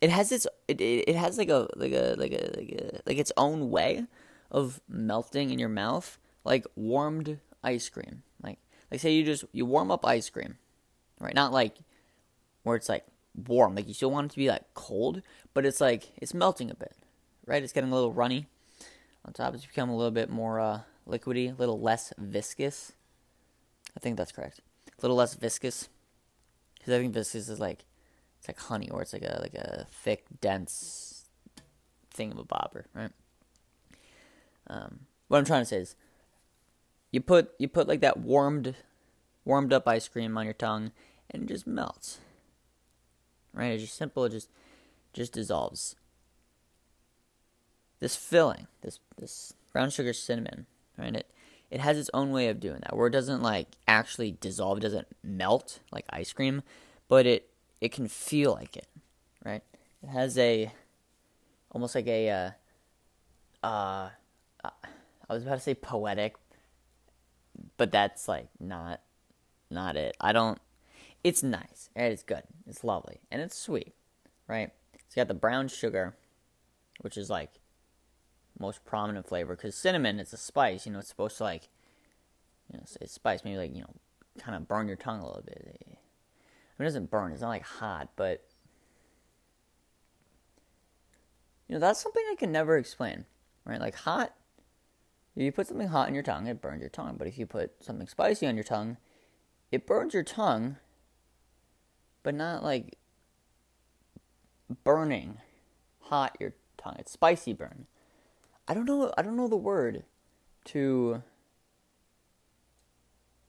It 0.00 0.10
has 0.10 0.32
its 0.32 0.46
it, 0.66 0.80
it 0.80 1.14
has 1.14 1.38
like 1.38 1.48
a 1.48 1.68
like 1.76 1.92
a 1.92 2.14
like 2.18 2.32
a 2.32 2.50
like 2.56 2.70
a 2.70 3.00
like 3.06 3.18
its 3.18 3.32
own 3.36 3.70
way 3.70 4.06
of 4.50 4.80
melting 4.88 5.50
in 5.50 5.58
your 5.58 5.68
mouth, 5.68 6.18
like 6.44 6.66
warmed 6.74 7.38
ice 7.62 7.88
cream. 7.88 8.22
Like 8.42 8.58
like 8.90 9.00
say 9.00 9.12
you 9.12 9.24
just 9.24 9.44
you 9.52 9.64
warm 9.66 9.90
up 9.90 10.04
ice 10.04 10.28
cream, 10.28 10.56
right? 11.20 11.34
Not 11.34 11.52
like 11.52 11.76
where 12.62 12.76
it's 12.76 12.88
like 12.88 13.04
warm, 13.46 13.74
like 13.74 13.88
you 13.88 13.94
still 13.94 14.10
want 14.10 14.26
it 14.26 14.30
to 14.32 14.36
be 14.36 14.48
like 14.48 14.74
cold, 14.74 15.22
but 15.52 15.64
it's 15.64 15.80
like 15.80 16.12
it's 16.16 16.34
melting 16.34 16.70
a 16.70 16.74
bit, 16.74 16.96
right? 17.46 17.62
It's 17.62 17.72
getting 17.72 17.90
a 17.90 17.94
little 17.94 18.12
runny. 18.12 18.46
On 19.26 19.32
top, 19.32 19.54
it's 19.54 19.64
become 19.64 19.88
a 19.88 19.96
little 19.96 20.10
bit 20.10 20.28
more 20.28 20.60
uh, 20.60 20.80
liquidy, 21.08 21.50
a 21.50 21.58
little 21.58 21.80
less 21.80 22.12
viscous. 22.18 22.92
I 23.96 24.00
think 24.00 24.16
that's 24.16 24.32
correct. 24.32 24.60
A 24.86 25.02
little 25.02 25.16
less 25.16 25.34
viscous, 25.34 25.88
because 26.78 26.94
I 26.94 26.98
think 26.98 27.14
viscous 27.14 27.48
is 27.48 27.60
like 27.60 27.84
it's 28.38 28.48
like 28.48 28.58
honey, 28.58 28.90
or 28.90 29.02
it's 29.02 29.12
like 29.12 29.22
a 29.22 29.38
like 29.40 29.54
a 29.54 29.86
thick, 29.90 30.26
dense 30.40 31.24
thing 32.12 32.32
of 32.32 32.38
a 32.38 32.44
bobber, 32.44 32.86
right? 32.94 33.10
Um, 34.66 35.00
what 35.28 35.38
I'm 35.38 35.44
trying 35.44 35.62
to 35.62 35.66
say 35.66 35.78
is, 35.78 35.96
you 37.10 37.20
put 37.20 37.52
you 37.58 37.68
put 37.68 37.88
like 37.88 38.00
that 38.00 38.18
warmed, 38.18 38.74
warmed 39.44 39.72
up 39.72 39.88
ice 39.88 40.08
cream 40.08 40.36
on 40.36 40.44
your 40.44 40.54
tongue, 40.54 40.92
and 41.30 41.44
it 41.44 41.48
just 41.48 41.66
melts. 41.66 42.18
Right? 43.52 43.72
It's 43.72 43.84
just 43.84 43.96
simple. 43.96 44.24
It 44.24 44.30
just 44.30 44.48
just 45.12 45.32
dissolves. 45.32 45.96
This 48.00 48.16
filling, 48.16 48.66
this 48.82 48.98
this 49.16 49.54
brown 49.72 49.90
sugar 49.90 50.12
cinnamon, 50.12 50.66
right? 50.98 51.14
It 51.14 51.30
it 51.74 51.80
has 51.80 51.98
its 51.98 52.08
own 52.14 52.30
way 52.30 52.46
of 52.50 52.60
doing 52.60 52.78
that, 52.84 52.96
where 52.96 53.08
it 53.08 53.10
doesn't 53.10 53.42
like 53.42 53.66
actually 53.88 54.36
dissolve, 54.40 54.78
it 54.78 54.82
doesn't 54.82 55.08
melt 55.24 55.80
like 55.90 56.04
ice 56.08 56.32
cream, 56.32 56.62
but 57.08 57.26
it 57.26 57.50
it 57.80 57.90
can 57.90 58.06
feel 58.06 58.52
like 58.52 58.76
it, 58.76 58.86
right? 59.44 59.64
It 60.00 60.06
has 60.06 60.38
a 60.38 60.70
almost 61.72 61.96
like 61.96 62.06
a 62.06 62.30
uh, 62.30 62.50
uh 63.66 64.10
I 64.62 65.32
was 65.34 65.42
about 65.42 65.56
to 65.56 65.60
say 65.60 65.74
poetic, 65.74 66.36
but 67.76 67.90
that's 67.90 68.28
like 68.28 68.46
not 68.60 69.00
not 69.68 69.96
it. 69.96 70.16
I 70.20 70.30
don't. 70.30 70.60
It's 71.24 71.42
nice. 71.42 71.90
Right? 71.96 72.12
It's 72.12 72.22
good. 72.22 72.44
It's 72.68 72.84
lovely, 72.84 73.18
and 73.32 73.42
it's 73.42 73.58
sweet, 73.58 73.94
right? 74.46 74.70
It's 74.92 75.16
got 75.16 75.26
the 75.26 75.34
brown 75.34 75.66
sugar, 75.66 76.14
which 77.00 77.16
is 77.16 77.28
like 77.28 77.50
most 78.58 78.84
prominent 78.84 79.26
flavor 79.26 79.56
because 79.56 79.74
cinnamon 79.74 80.18
it's 80.18 80.32
a 80.32 80.36
spice. 80.36 80.86
You 80.86 80.92
know, 80.92 80.98
it's 80.98 81.08
supposed 81.08 81.36
to 81.38 81.44
like, 81.44 81.68
you 82.70 82.78
know, 82.78 82.84
it's 83.00 83.12
spice. 83.12 83.44
Maybe 83.44 83.56
like 83.56 83.74
you 83.74 83.82
know, 83.82 83.94
kind 84.38 84.56
of 84.56 84.68
burn 84.68 84.86
your 84.86 84.96
tongue 84.96 85.20
a 85.20 85.26
little 85.26 85.42
bit. 85.42 85.64
I 85.66 85.86
mean, 85.88 85.96
it 86.78 86.84
doesn't 86.84 87.10
burn. 87.10 87.32
It's 87.32 87.42
not 87.42 87.48
like 87.48 87.64
hot, 87.64 88.10
but 88.16 88.44
you 91.68 91.74
know, 91.74 91.80
that's 91.80 92.00
something 92.00 92.22
I 92.30 92.36
can 92.36 92.52
never 92.52 92.76
explain, 92.76 93.24
right? 93.64 93.80
Like 93.80 93.94
hot 93.94 94.34
if 95.36 95.42
you 95.42 95.52
put 95.52 95.66
something 95.66 95.88
hot 95.88 96.08
in 96.08 96.14
your 96.14 96.22
tongue, 96.22 96.46
it 96.46 96.60
burns 96.60 96.80
your 96.80 96.90
tongue. 96.90 97.16
But 97.18 97.26
if 97.26 97.38
you 97.38 97.46
put 97.46 97.72
something 97.82 98.06
spicy 98.06 98.46
on 98.46 98.54
your 98.54 98.64
tongue, 98.64 98.98
it 99.72 99.86
burns 99.86 100.14
your 100.14 100.22
tongue, 100.22 100.76
but 102.22 102.34
not 102.34 102.62
like 102.62 102.98
burning 104.84 105.38
hot 106.02 106.36
your 106.38 106.54
tongue. 106.76 106.96
It's 106.98 107.12
spicy 107.12 107.52
burn. 107.52 107.86
I 108.66 108.74
don't 108.74 108.86
know 108.86 109.12
I 109.16 109.22
don't 109.22 109.36
know 109.36 109.48
the 109.48 109.56
word 109.56 110.04
to 110.66 111.22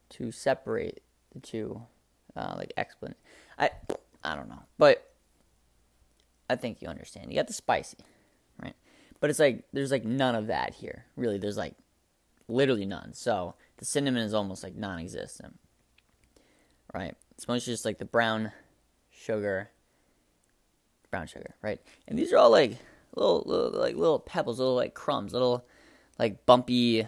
to 0.09 0.31
separate 0.31 1.01
the 1.33 1.39
two 1.39 1.81
uh, 2.35 2.55
like 2.57 2.73
explain 2.77 3.15
I 3.57 3.71
I 4.25 4.35
don't 4.35 4.49
know. 4.49 4.63
But 4.77 5.11
I 6.49 6.55
think 6.55 6.81
you 6.81 6.87
understand. 6.87 7.31
You 7.31 7.37
got 7.37 7.47
the 7.47 7.53
spicy. 7.53 7.97
Right? 8.61 8.75
But 9.19 9.29
it's 9.29 9.39
like 9.39 9.65
there's 9.71 9.91
like 9.91 10.03
none 10.03 10.35
of 10.35 10.47
that 10.47 10.73
here. 10.73 11.05
Really, 11.15 11.37
there's 11.37 11.57
like 11.57 11.75
literally 12.47 12.85
none. 12.85 13.13
So 13.13 13.55
the 13.77 13.85
cinnamon 13.85 14.23
is 14.23 14.33
almost 14.33 14.63
like 14.63 14.75
non-existent. 14.75 15.59
Right? 16.93 17.15
It's 17.31 17.47
mostly 17.47 17.73
just 17.73 17.85
like 17.85 17.99
the 17.99 18.05
brown 18.05 18.51
sugar, 19.11 19.69
brown 21.11 21.27
sugar, 21.27 21.55
right? 21.61 21.79
And 22.07 22.17
these 22.17 22.31
are 22.33 22.37
all 22.37 22.51
like 22.51 22.77
little, 23.15 23.43
little 23.45 23.79
like 23.79 23.95
little 23.95 24.19
pebbles, 24.19 24.59
little 24.59 24.75
like 24.75 24.93
crumbs, 24.93 25.33
little 25.33 25.65
like 26.19 26.45
bumpy, 26.45 27.07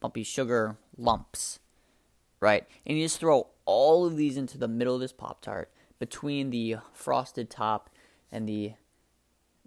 bumpy 0.00 0.22
sugar 0.22 0.76
lumps, 0.96 1.60
right? 2.40 2.66
And 2.86 2.98
you 2.98 3.04
just 3.04 3.20
throw 3.20 3.48
all 3.64 4.04
of 4.04 4.16
these 4.16 4.36
into 4.36 4.58
the 4.58 4.68
middle 4.68 4.94
of 4.94 5.00
this 5.00 5.12
pop 5.12 5.40
tart 5.40 5.70
between 5.98 6.50
the 6.50 6.76
frosted 6.92 7.48
top 7.48 7.88
and 8.30 8.48
the 8.48 8.72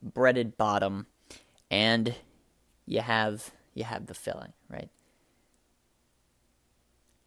breaded 0.01 0.57
bottom, 0.57 1.07
and 1.72 2.15
you 2.86 3.01
have 3.01 3.51
you 3.74 3.84
have 3.84 4.07
the 4.07 4.13
filling, 4.13 4.53
right? 4.69 4.89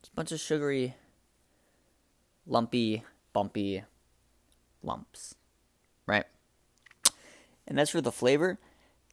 It's 0.01 0.09
a 0.09 0.15
bunch 0.15 0.33
of 0.33 0.41
sugary, 0.41 0.97
lumpy, 2.47 3.05
bumpy 3.33 3.85
lumps, 4.83 5.35
right? 6.07 6.27
And 7.69 7.79
as 7.79 7.91
for 7.91 8.01
the 8.01 8.11
flavor, 8.11 8.59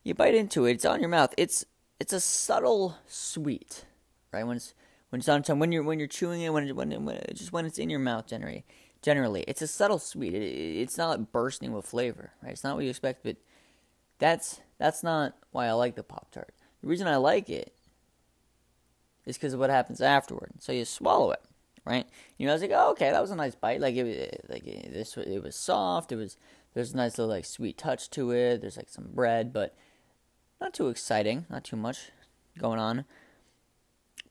you 0.04 0.16
bite 0.16 0.34
into 0.34 0.66
it, 0.66 0.72
it's 0.72 0.86
on 0.86 1.02
your 1.02 1.10
mouth. 1.10 1.34
It's 1.38 1.66
it's 2.00 2.14
a 2.14 2.20
subtle 2.20 2.98
sweet, 3.06 3.86
right? 4.32 4.46
When 4.46 4.58
it's 4.58 4.74
when 5.10 5.20
it's 5.20 5.30
on 5.30 5.44
tongue, 5.44 5.60
when 5.60 5.72
you're 5.72 5.84
when 5.84 6.00
you're 6.00 6.08
chewing 6.08 6.42
it, 6.42 6.54
when 6.54 6.68
it, 6.68 6.76
when, 6.76 7.06
when 7.06 7.22
just 7.34 7.52
when 7.52 7.66
it's 7.66 7.78
in 7.78 7.90
your 7.90 8.00
mouth, 8.00 8.26
generally, 8.28 8.66
generally, 9.02 9.44
it's 9.48 9.62
a 9.62 9.68
subtle 9.68 10.00
sweet. 10.00 10.34
It, 10.34 10.80
it's 10.82 10.98
not 10.98 11.32
bursting 11.32 11.74
with 11.74 11.86
flavor, 11.86 12.32
right? 12.42 12.54
It's 12.54 12.64
not 12.64 12.76
what 12.76 12.86
you 12.86 12.90
expect, 12.90 13.24
but 13.24 13.36
that's 14.20 14.62
that's 14.78 15.04
not 15.04 15.36
why 15.52 15.68
I 15.68 15.74
like 15.74 15.96
the 15.96 16.04
Pop 16.04 16.32
Tart. 16.32 16.54
The 16.82 16.88
reason 16.88 17.08
I 17.08 17.18
like 17.18 17.50
it 17.50 17.74
is 19.26 19.38
because 19.38 19.54
of 19.54 19.60
what 19.60 19.70
happens 19.70 20.02
afterward. 20.02 20.52
So 20.60 20.72
you 20.72 20.86
swallow 20.86 21.32
it, 21.32 21.42
right? 21.86 22.08
You 22.38 22.46
know, 22.46 22.54
I 22.54 22.56
was 22.56 22.62
like, 22.62 22.72
oh, 22.74 22.92
okay, 22.92 23.12
that 23.12 23.22
was 23.22 23.32
a 23.32 23.36
nice 23.36 23.56
bite. 23.56 23.80
Like 23.80 23.96
it, 23.96 24.46
like 24.50 24.66
it, 24.66 24.94
this, 24.94 25.16
it 25.18 25.44
was 25.44 25.56
soft. 25.56 26.12
It 26.12 26.18
was 26.18 26.38
there's 26.74 26.94
a 26.94 26.98
nice 26.98 27.18
little 27.18 27.34
like 27.34 27.46
sweet 27.46 27.78
touch 27.78 28.10
to 28.12 28.32
it. 28.32 28.62
There's 28.62 28.78
like 28.78 28.90
some 28.90 29.10
bread, 29.14 29.54
but 29.54 29.76
not 30.60 30.74
too 30.74 30.90
exciting. 30.90 31.46
Not 31.50 31.64
too 31.64 31.78
much 31.78 32.12
going 32.58 32.80
on. 32.80 33.06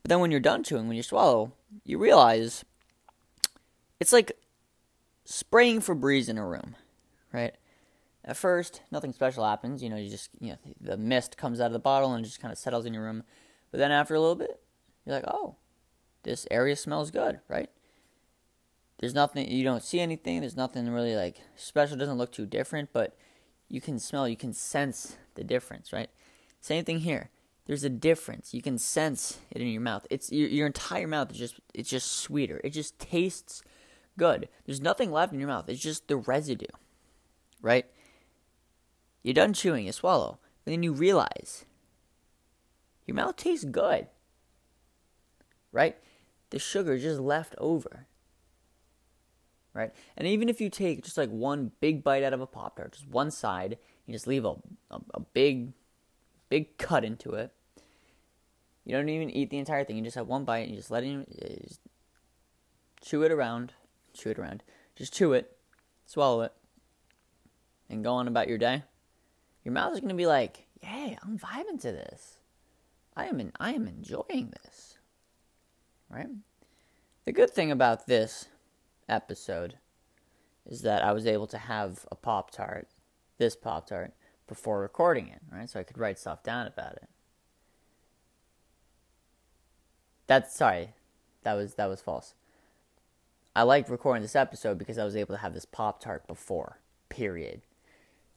But 0.03 0.11
then 0.11 0.21
when 0.21 0.31
you're 0.31 0.41
done 0.41 0.63
chewing, 0.63 0.89
when 0.89 0.97
you 0.97 1.03
swallow, 1.03 1.53
you 1.85 1.99
realize 1.99 2.65
it's 4.01 4.13
like 4.13 4.33
spraying 5.25 5.81
Febreze 5.81 6.29
in 6.29 6.37
a 6.37 6.47
room, 6.47 6.77
right? 7.33 7.55
At 8.23 8.37
first, 8.37 8.83
nothing 8.91 9.13
special 9.13 9.45
happens. 9.45 9.83
You 9.83 9.89
know, 9.89 9.97
you 9.97 10.11
just, 10.11 10.31
you 10.41 10.51
know, 10.51 10.59
the 10.81 10.97
mist 10.97 11.37
comes 11.37 11.61
out 11.61 11.69
of 11.69 11.73
the 11.73 11.79
bottle 11.79 12.13
and 12.13 12.25
just 12.25 12.41
kind 12.41 12.53
of 12.53 12.59
settles 12.59 12.85
in 12.85 12.95
your 12.95 13.03
room. 13.03 13.23
But 13.71 13.79
then 13.79 13.93
after 13.93 14.15
a 14.15 14.21
little 14.21 14.35
bit, 14.35 14.61
you're 15.05 15.15
like, 15.15 15.25
oh, 15.27 15.57
this 16.25 16.47
area 16.51 16.77
smells 16.77 17.11
good, 17.11 17.41
right? 17.49 17.71
There's 18.99 19.15
nothing, 19.15 19.51
you 19.51 19.65
don't 19.65 19.83
see 19.83 20.01
anything. 20.01 20.41
There's 20.41 20.57
nothing 20.57 20.89
really 20.89 21.17
like 21.17 21.41
special. 21.57 21.97
It 21.97 22.01
doesn't 22.01 22.19
look 22.19 22.33
too 22.33 22.47
different, 22.47 22.91
but 22.93 23.17
you 23.69 23.81
can 23.81 23.99
smell, 23.99 24.29
you 24.29 24.37
can 24.37 24.53
sense 24.53 25.17
the 25.35 25.45
difference, 25.45 25.93
right? 25.93 26.11
Same 26.61 26.85
thing 26.85 27.01
here. 27.01 27.31
There's 27.67 27.85
a 27.85 27.91
difference. 27.91 28.53
You 28.53 28.63
can 28.63 28.79
sense 28.79 29.39
it 29.51 29.61
in 29.61 29.69
your 29.69 29.81
mouth. 29.81 30.07
It's 30.11 30.31
your, 30.31 30.49
your 30.49 30.67
entire 30.67 31.07
mouth 31.07 31.31
is 31.33 31.39
just 31.39 31.61
it's 31.73 31.89
just 31.89 32.13
sweeter. 32.13 32.61
It 32.63 32.71
just 32.71 32.99
tastes 32.99 33.63
good. 34.19 34.49
There's 34.67 34.83
nothing 34.83 35.11
left 35.11 35.33
in 35.33 35.41
your 35.41 35.49
mouth. 35.49 35.69
It's 35.69 35.81
just 35.81 36.09
the 36.09 36.17
residue, 36.17 36.67
right? 37.63 37.87
You're 39.23 39.35
done 39.35 39.55
chewing, 39.55 39.87
you 39.87 39.93
swallow. 39.93 40.39
But 40.65 40.73
then 40.73 40.83
you 40.83 40.93
realize 40.93 41.65
your 43.07 43.15
mouth 43.15 43.37
tastes 43.37 43.65
good. 43.65 44.09
Right? 45.73 45.97
The 46.55 46.61
sugar 46.61 46.97
just 46.97 47.19
left 47.19 47.57
over. 47.59 48.07
Right? 49.73 49.91
And 50.17 50.29
even 50.29 50.49
if 50.49 50.61
you 50.61 50.71
take 50.71 51.03
just 51.03 51.19
like 51.19 51.29
one 51.29 51.73
big 51.81 52.05
bite 52.05 52.23
out 52.23 52.33
of 52.33 52.41
a 52.41 52.47
Pop 52.47 52.77
Tart, 52.77 52.93
just 52.93 53.09
one 53.09 53.33
side, 53.33 53.77
you 54.07 54.13
just 54.13 54.29
leave 54.29 54.45
a, 54.45 54.55
a, 54.89 55.01
a 55.15 55.21
big, 55.21 55.73
big 56.49 56.79
cut 56.79 57.05
into 57.05 57.33
it, 57.33 57.53
You 58.85 58.93
don't 58.95 59.09
even 59.09 59.31
eat 59.31 59.51
the 59.51 59.59
entire 59.59 59.83
thing. 59.83 59.97
You 59.97 60.05
just 60.05 60.15
have 60.15 60.29
one 60.29 60.45
bite 60.45 60.61
and 60.61 60.71
you 60.71 60.77
just 60.77 60.93
let 60.93 61.03
it 61.03 61.67
just 61.67 61.81
chew 63.01 63.25
it 63.25 63.33
around, 63.33 63.73
chew 64.13 64.31
it 64.31 64.39
around. 64.39 64.63
Just 64.95 65.13
chew 65.13 65.33
it, 65.33 65.59
swallow 66.07 66.43
it, 66.43 66.53
and 67.91 68.05
go 68.05 68.13
on 68.13 68.29
about 68.29 68.47
your 68.47 68.59
day. 68.59 68.85
Your 69.65 69.75
mouth 69.75 69.93
is 69.93 69.99
going 69.99 70.11
to 70.11 70.15
be 70.15 70.27
like, 70.27 70.69
"Yay, 70.85 71.19
I'm 71.21 71.37
vibing 71.37 71.81
to 71.81 71.91
this. 71.91 72.39
I 73.17 73.27
am 73.27 73.41
in, 73.41 73.51
I 73.59 73.73
am 73.73 73.89
enjoying 73.89 74.55
this." 74.63 74.94
Right? 76.11 76.29
The 77.25 77.33
good 77.33 77.51
thing 77.51 77.71
about 77.71 78.07
this 78.07 78.47
episode 79.09 79.79
is 80.67 80.83
that 80.83 81.03
I 81.03 81.13
was 81.13 81.27
able 81.27 81.47
to 81.49 81.59
have 81.59 82.07
a 82.11 82.15
Pop 82.15 82.51
Tart, 82.51 82.89
this 83.39 83.57
Pop 83.57 83.87
Tart, 83.89 84.13
before 84.47 84.81
recording 84.81 85.29
it, 85.29 85.41
right? 85.51 85.69
So 85.69 85.81
I 85.81 85.83
could 85.83 85.99
write 85.99 86.19
stuff 86.19 86.43
down 86.43 86.67
about 86.67 86.95
it. 86.95 87.09
That's 90.27 90.55
sorry, 90.55 90.91
that 91.43 91.55
was 91.55 91.75
that 91.75 91.87
was 91.87 92.01
false. 92.01 92.35
I 93.57 93.63
liked 93.63 93.89
recording 93.89 94.23
this 94.23 94.35
episode 94.35 94.79
because 94.79 94.99
I 94.99 95.05
was 95.05 95.17
able 95.17 95.35
to 95.35 95.41
have 95.41 95.55
this 95.55 95.65
Pop 95.65 96.01
Tart 96.01 96.27
before. 96.27 96.79
Period. 97.09 97.63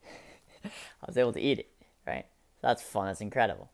I 0.64 1.06
was 1.08 1.18
able 1.18 1.34
to 1.34 1.42
eat 1.42 1.60
it, 1.60 1.70
right? 2.06 2.26
So 2.62 2.68
that's 2.68 2.84
fun. 2.84 3.08
That's 3.08 3.22
incredible. 3.22 3.72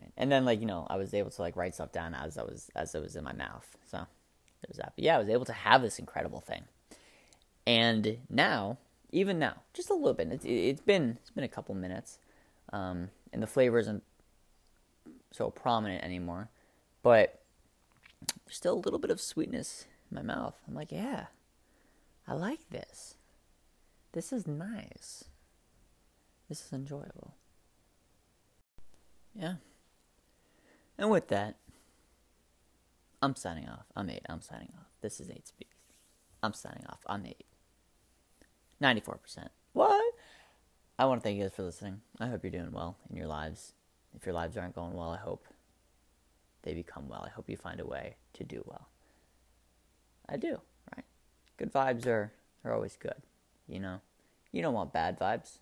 Right? 0.00 0.12
And 0.16 0.30
then 0.30 0.44
like 0.44 0.60
you 0.60 0.66
know 0.66 0.86
I 0.88 0.96
was 0.96 1.14
able 1.14 1.30
to 1.30 1.42
like 1.42 1.56
write 1.56 1.74
stuff 1.74 1.92
down 1.92 2.14
as 2.14 2.38
I 2.38 2.42
was 2.42 2.70
as 2.74 2.94
it 2.94 3.02
was 3.02 3.16
in 3.16 3.24
my 3.24 3.32
mouth. 3.32 3.66
So 3.90 4.06
there's 4.62 4.78
that. 4.78 4.92
But 4.96 5.04
yeah, 5.04 5.16
I 5.16 5.18
was 5.18 5.28
able 5.28 5.44
to 5.46 5.52
have 5.52 5.82
this 5.82 5.98
incredible 5.98 6.40
thing. 6.40 6.64
And 7.66 8.18
now, 8.30 8.78
even 9.10 9.38
now, 9.38 9.62
just 9.74 9.90
a 9.90 9.94
little 9.94 10.14
bit. 10.14 10.28
It's, 10.30 10.44
it's 10.44 10.80
been 10.80 11.18
it's 11.20 11.30
been 11.30 11.44
a 11.44 11.48
couple 11.48 11.74
minutes, 11.74 12.18
um, 12.72 13.10
and 13.32 13.42
the 13.42 13.46
flavor 13.46 13.78
isn't 13.78 14.02
so 15.32 15.50
prominent 15.50 16.04
anymore, 16.04 16.48
but 17.02 17.42
there's 18.44 18.56
still 18.56 18.74
a 18.74 18.84
little 18.84 18.98
bit 18.98 19.10
of 19.10 19.20
sweetness 19.20 19.86
in 20.10 20.14
my 20.14 20.22
mouth. 20.22 20.54
I'm 20.66 20.74
like, 20.74 20.92
yeah, 20.92 21.26
I 22.26 22.34
like 22.34 22.70
this. 22.70 23.16
This 24.12 24.32
is 24.32 24.46
nice. 24.46 25.24
This 26.48 26.64
is 26.64 26.72
enjoyable. 26.72 27.34
Yeah. 29.34 29.54
And 30.98 31.10
with 31.10 31.28
that, 31.28 31.56
I'm 33.22 33.34
signing 33.34 33.68
off. 33.68 33.86
I'm 33.94 34.08
8. 34.08 34.20
I'm 34.28 34.40
signing 34.40 34.72
off. 34.78 34.86
This 35.00 35.20
is 35.20 35.30
8 35.30 35.46
Speaks. 35.46 35.76
I'm 36.42 36.52
signing 36.52 36.84
off. 36.88 37.00
I'm 37.06 37.26
8. 37.26 37.44
94%. 38.82 39.48
What? 39.72 40.14
I 40.98 41.04
want 41.04 41.20
to 41.20 41.22
thank 41.22 41.36
you 41.36 41.44
guys 41.44 41.52
for 41.54 41.62
listening. 41.62 42.00
I 42.20 42.28
hope 42.28 42.42
you're 42.42 42.50
doing 42.50 42.72
well 42.72 42.96
in 43.10 43.16
your 43.16 43.26
lives. 43.26 43.72
If 44.14 44.24
your 44.24 44.34
lives 44.34 44.56
aren't 44.56 44.74
going 44.74 44.94
well, 44.94 45.10
I 45.10 45.18
hope 45.18 45.44
they 46.62 46.72
become 46.72 47.08
well. 47.08 47.22
I 47.24 47.30
hope 47.30 47.48
you 47.48 47.56
find 47.56 47.80
a 47.80 47.86
way 47.86 48.16
to 48.34 48.44
do 48.44 48.62
well. 48.64 48.88
I 50.28 50.36
do, 50.36 50.60
right? 50.94 51.04
Good 51.58 51.72
vibes 51.72 52.06
are, 52.06 52.32
are 52.64 52.72
always 52.72 52.96
good, 52.96 53.22
you 53.68 53.78
know? 53.78 54.00
You 54.52 54.62
don't 54.62 54.74
want 54.74 54.92
bad 54.92 55.18
vibes. 55.18 55.58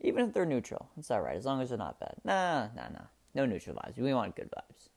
Even 0.00 0.26
if 0.26 0.34
they're 0.34 0.46
neutral, 0.46 0.90
it's 0.96 1.10
alright, 1.10 1.36
as 1.36 1.44
long 1.44 1.60
as 1.60 1.70
they're 1.70 1.78
not 1.78 1.98
bad. 1.98 2.14
Nah, 2.24 2.68
nah, 2.74 2.88
nah. 2.88 3.06
No 3.36 3.44
neutral 3.44 3.76
vibes. 3.76 3.98
We 3.98 4.14
want 4.14 4.34
good 4.34 4.50
vibes. 4.50 4.88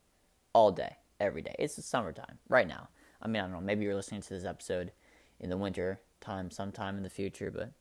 All 0.53 0.71
day, 0.71 0.95
every 1.19 1.41
day. 1.41 1.53
It's 1.59 1.75
the 1.75 1.81
summertime, 1.81 2.39
right 2.47 2.67
now. 2.67 2.87
I 3.21 3.27
mean, 3.27 3.35
I 3.35 3.41
don't 3.41 3.51
know, 3.51 3.59
maybe 3.59 3.83
you're 3.83 3.95
listening 3.95 4.21
to 4.21 4.29
this 4.29 4.45
episode 4.45 4.93
in 5.41 5.49
the 5.49 5.57
winter 5.57 5.99
time 6.21 6.49
sometime 6.49 6.95
in 6.95 7.03
the 7.03 7.09
future, 7.09 7.51
but 7.51 7.73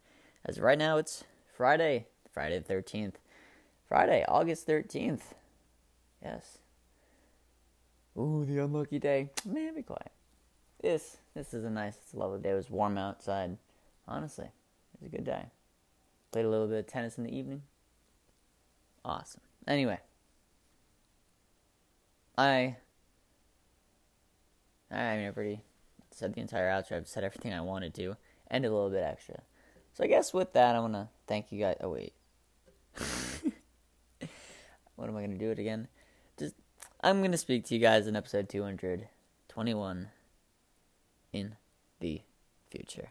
as 0.45 0.57
of 0.57 0.65
right 0.65 0.77
now, 0.77 0.97
it's 0.97 1.23
Friday, 1.57 2.09
Friday 2.33 2.59
the 2.59 2.75
13th. 2.75 3.15
Friday, 3.87 4.25
August 4.27 4.67
13th. 4.67 5.21
Yes. 6.21 6.59
Ooh, 8.19 8.45
the 8.45 8.59
unlucky 8.59 8.99
day. 8.99 9.31
Man, 9.47 9.77
be 9.77 9.83
quiet. 9.83 10.11
This, 10.83 11.19
this 11.37 11.55
is 11.55 11.65
a 11.65 11.71
nice, 11.71 11.95
it's 12.03 12.15
a 12.15 12.19
lovely 12.19 12.41
day. 12.41 12.51
It 12.51 12.55
was 12.55 12.69
warm 12.69 12.99
outside. 12.99 13.59
Honestly, 14.09 14.47
it 14.47 15.01
was 15.01 15.07
a 15.07 15.17
good 15.17 15.25
day. 15.25 15.47
Played 16.33 16.47
a 16.47 16.51
little 16.51 16.67
bit 16.67 16.81
of 16.81 16.87
tennis 16.89 17.17
in 17.17 17.23
the 17.23 17.35
evening. 17.35 17.63
Awesome. 19.05 19.43
Anyway, 19.69 20.01
I, 22.39 22.77
I 24.93 25.17
mean, 25.17 25.27
I've 25.27 25.37
already 25.37 25.61
said 26.13 26.35
the 26.35 26.41
entire 26.41 26.71
outro. 26.71 26.93
I've 26.93 27.09
said 27.09 27.25
everything 27.25 27.53
I 27.53 27.61
wanted 27.61 27.95
to, 27.95 28.17
and 28.47 28.65
a 28.65 28.71
little 28.71 28.91
bit 28.91 29.03
extra. 29.03 29.43
So 29.93 30.05
I 30.05 30.07
guess 30.07 30.33
with 30.33 30.53
that, 30.53 30.77
I 30.77 30.79
want 30.79 30.93
to 30.93 31.09
thank 31.27 31.51
you 31.51 31.59
guys. 31.59 31.75
Oh 31.81 31.89
wait, 31.89 32.13
what 34.95 35.09
am 35.09 35.17
I 35.17 35.21
gonna 35.21 35.37
do 35.37 35.51
it 35.51 35.59
again? 35.59 35.89
Just 36.39 36.55
I'm 37.01 37.23
gonna 37.23 37.37
speak 37.37 37.65
to 37.67 37.75
you 37.75 37.81
guys 37.81 38.07
in 38.07 38.15
episode 38.15 38.49
221 38.49 40.09
in 41.33 41.57
the 41.99 42.23
future. 42.71 43.11